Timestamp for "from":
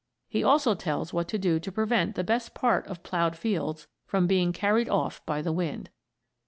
4.07-4.25